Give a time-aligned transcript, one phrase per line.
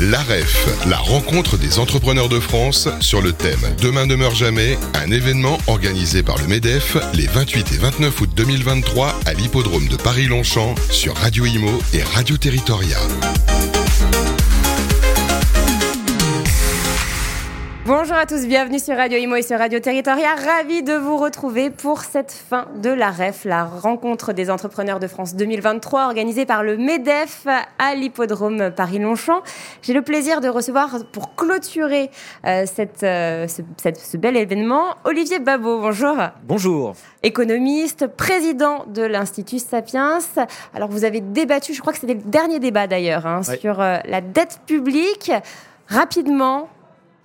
[0.00, 5.10] L'AREF, la rencontre des entrepreneurs de France sur le thème Demain ne meurt jamais, un
[5.12, 10.74] événement organisé par le MEDEF les 28 et 29 août 2023 à l'hippodrome de Paris-Longchamp
[10.90, 12.98] sur Radio Imo et Radio Territoria.
[17.86, 20.34] Bonjour à tous, bienvenue sur Radio Imo et sur Radio Territoria.
[20.36, 25.06] Ravi de vous retrouver pour cette fin de la REF, la rencontre des entrepreneurs de
[25.06, 27.46] France 2023 organisée par le MEDEF
[27.78, 29.42] à l'hippodrome Paris-Longchamp.
[29.82, 32.10] J'ai le plaisir de recevoir pour clôturer
[32.46, 35.80] euh, cette, euh, ce, cette, ce, bel événement Olivier Babot.
[35.80, 36.16] Bonjour.
[36.44, 36.94] Bonjour.
[37.22, 40.20] Économiste, président de l'Institut Sapiens.
[40.72, 43.98] Alors vous avez débattu, je crois que c'était le dernier débat d'ailleurs, hein, sur euh,
[44.06, 45.30] la dette publique.
[45.86, 46.70] Rapidement,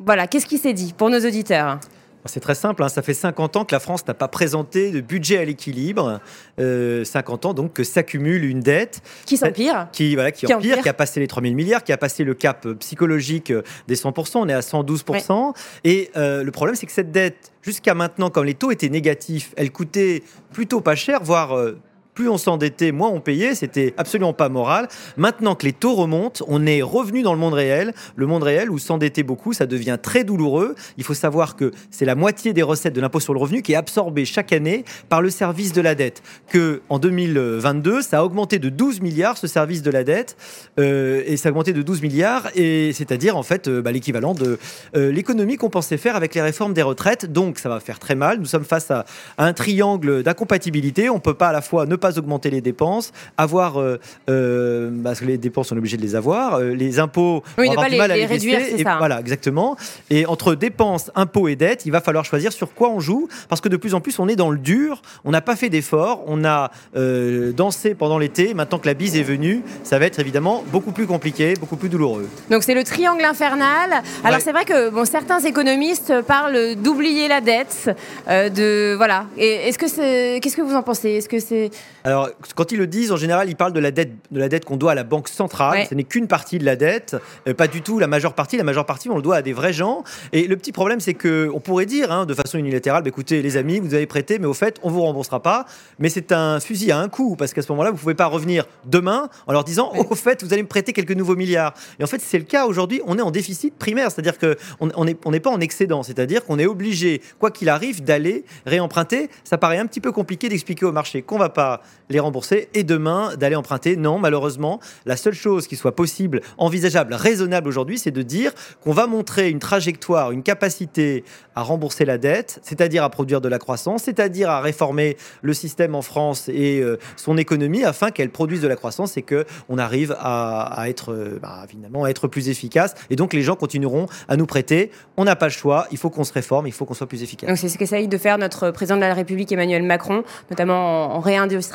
[0.00, 1.78] voilà, qu'est-ce qui s'est dit pour nos auditeurs?
[2.26, 5.02] C'est très simple, hein, ça fait 50 ans que la France n'a pas présenté de
[5.02, 6.20] budget à l'équilibre.
[6.58, 9.02] Euh, 50 ans donc que s'accumule une dette.
[9.26, 9.88] Qui s'empire.
[9.92, 12.24] Qui, voilà, qui, qui empire, empire, qui a passé les 3000 milliards, qui a passé
[12.24, 13.52] le cap psychologique
[13.88, 15.46] des 100%, on est à 112%.
[15.46, 15.52] Ouais.
[15.84, 19.52] Et euh, le problème, c'est que cette dette, jusqu'à maintenant, quand les taux étaient négatifs,
[19.58, 21.56] elle coûtait plutôt pas cher, voire...
[21.56, 21.78] Euh,
[22.14, 23.54] plus on s'endettait, moins on payait.
[23.54, 24.88] C'était absolument pas moral.
[25.16, 27.92] Maintenant que les taux remontent, on est revenu dans le monde réel.
[28.16, 30.74] Le monde réel où s'endetter beaucoup, ça devient très douloureux.
[30.96, 33.72] Il faut savoir que c'est la moitié des recettes de l'impôt sur le revenu qui
[33.72, 36.22] est absorbée chaque année par le service de la dette.
[36.48, 40.36] Que en 2022, ça a augmenté de 12 milliards ce service de la dette
[40.78, 44.34] euh, et ça a augmenté de 12 milliards et c'est-à-dire en fait euh, bah, l'équivalent
[44.34, 44.58] de
[44.96, 47.32] euh, l'économie qu'on pensait faire avec les réformes des retraites.
[47.32, 48.38] Donc ça va faire très mal.
[48.38, 49.04] Nous sommes face à,
[49.38, 51.10] un triangle d'incompatibilité.
[51.10, 55.20] On peut pas à la fois ne pas augmenter les dépenses, avoir euh, euh, parce
[55.20, 57.76] que les dépenses on est obligé de les avoir, euh, les impôts oui, on ne
[57.76, 58.96] pas les, mal à les réduire, et ça.
[58.98, 59.76] voilà exactement.
[60.10, 63.60] Et entre dépenses, impôts et dettes, il va falloir choisir sur quoi on joue parce
[63.60, 66.22] que de plus en plus on est dans le dur, on n'a pas fait d'efforts,
[66.26, 70.64] on a dansé pendant l'été, maintenant que la bise est venue, ça va être évidemment
[70.68, 72.28] beaucoup plus compliqué, beaucoup plus douloureux.
[72.50, 74.02] Donc c'est le triangle infernal.
[74.22, 74.40] Alors ouais.
[74.40, 77.90] c'est vrai que bon, certains économistes parlent d'oublier la dette,
[78.28, 79.26] de voilà.
[79.36, 81.10] Et est-ce que c'est qu'est-ce que vous en pensez?
[81.10, 81.70] Est-ce que c'est
[82.02, 84.64] alors, quand ils le disent, en général, ils parlent de la dette, de la dette
[84.64, 85.78] qu'on doit à la banque centrale.
[85.78, 85.86] Ouais.
[85.88, 87.16] Ce n'est qu'une partie de la dette,
[87.48, 88.56] euh, pas du tout la majeure partie.
[88.56, 90.04] La majeure partie, on le doit à des vrais gens.
[90.32, 93.42] Et le petit problème, c'est que on pourrait dire, hein, de façon unilatérale, bah, écoutez,
[93.42, 95.66] les amis, vous avez prêté, mais au fait, on vous remboursera pas.
[95.98, 98.66] Mais c'est un fusil à un coup, parce qu'à ce moment-là, vous pouvez pas revenir
[98.84, 100.06] demain en leur disant, ouais.
[100.10, 101.74] au fait, vous allez me prêter quelques nouveaux milliards.
[101.98, 103.00] Et en fait, c'est le cas aujourd'hui.
[103.06, 106.58] On est en déficit primaire, c'est-à-dire que on n'est on pas en excédent, c'est-à-dire qu'on
[106.58, 109.28] est obligé, quoi qu'il arrive, d'aller réemprunter.
[109.42, 112.84] Ça paraît un petit peu compliqué d'expliquer au marché qu'on va pas les rembourser et
[112.84, 113.96] demain d'aller emprunter.
[113.96, 118.52] Non, malheureusement, la seule chose qui soit possible, envisageable, raisonnable aujourd'hui, c'est de dire
[118.82, 121.24] qu'on va montrer une trajectoire, une capacité
[121.56, 125.94] à rembourser la dette, c'est-à-dire à produire de la croissance, c'est-à-dire à réformer le système
[125.94, 129.78] en France et euh, son économie afin qu'elle produise de la croissance et que on
[129.78, 132.94] arrive à, être euh, bah, finalement être plus efficace.
[133.10, 134.90] Et donc les gens continueront à nous prêter.
[135.16, 135.86] On n'a pas le choix.
[135.92, 136.66] Il faut qu'on se réforme.
[136.66, 137.48] Il faut qu'on soit plus efficace.
[137.48, 141.20] Donc c'est ce qu'essaye de faire notre président de la République Emmanuel Macron, notamment en
[141.20, 141.73] réindustrialisant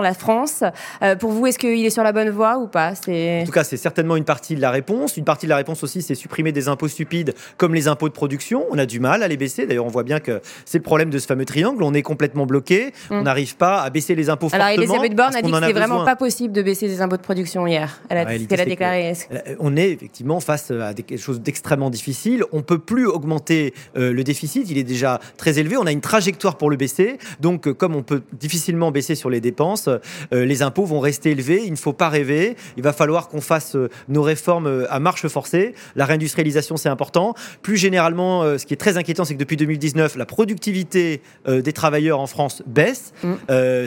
[0.00, 0.62] la France.
[1.02, 2.92] Euh, pour vous, est-ce qu'il est sur la bonne voie ou pas?
[2.92, 5.16] En tout cas, c'est certainement une partie de la réponse.
[5.16, 8.14] Une partie de la réponse aussi, c'est supprimer des impôts stupides comme les impôts de
[8.14, 8.66] production.
[8.70, 9.66] On a du mal à les baisser.
[9.66, 11.82] D'ailleurs, on voit bien que c'est le problème de ce fameux triangle.
[11.82, 12.92] On est complètement bloqué.
[13.10, 13.14] Mmh.
[13.14, 14.84] On n'arrive pas à baisser les impôts Alors, fortement.
[14.84, 17.66] Elisabeth Borne a dit que c'était vraiment pas possible de baisser les impôts de production
[17.66, 18.00] hier.
[18.08, 19.12] Elle a, ouais, elle a déclaré.
[19.58, 22.44] On est effectivement face à des choses d'extrêmement difficiles.
[22.52, 24.70] On peut plus augmenter euh, le déficit.
[24.70, 25.76] Il est déjà très élevé.
[25.76, 27.18] On a une trajectoire pour le baisser.
[27.40, 31.30] Donc, euh, comme on peut difficilement baisser sur les dépenses, euh, les impôts vont rester
[31.30, 31.62] élevés.
[31.64, 32.56] Il ne faut pas rêver.
[32.76, 35.74] Il va falloir qu'on fasse euh, nos réformes euh, à marche forcée.
[35.94, 37.34] La réindustrialisation, c'est important.
[37.62, 42.20] Plus généralement, ce qui est très inquiétant, c'est que depuis 2019, la productivité des travailleurs
[42.20, 43.12] en France baisse.
[43.22, 43.34] Mmh.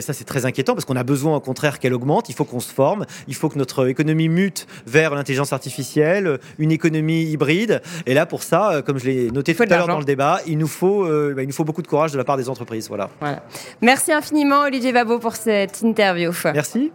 [0.00, 2.28] ça, c'est très inquiétant parce qu'on a besoin, au contraire, qu'elle augmente.
[2.28, 3.06] Il faut qu'on se forme.
[3.26, 7.82] Il faut que notre économie mute vers l'intelligence artificielle, une économie hybride.
[8.06, 10.58] Et là, pour ça, comme je l'ai noté tout à l'heure dans le débat, il
[10.58, 12.88] nous faut, bah, il nous faut beaucoup de courage de la part des entreprises.
[12.88, 13.10] Voilà.
[13.20, 13.42] voilà.
[13.80, 16.32] Merci infiniment, Olivier Babot, pour cette interview.
[16.52, 16.92] Merci.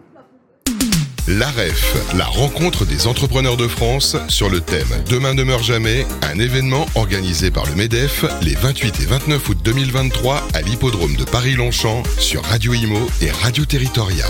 [1.28, 6.38] L'AREF, la rencontre des entrepreneurs de France sur le thème Demain ne meurt jamais, un
[6.40, 12.02] événement organisé par le MEDEF les 28 et 29 août 2023 à l'hippodrome de Paris-Longchamp
[12.18, 14.26] sur Radio Imo et Radio Territoria.